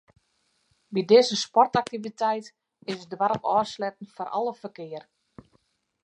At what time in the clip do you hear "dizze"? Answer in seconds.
1.09-1.35